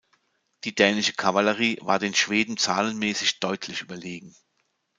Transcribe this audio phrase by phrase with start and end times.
[0.63, 4.35] Die dänische Kavallerie war den Schweden zahlenmäßig deutlich überlegen.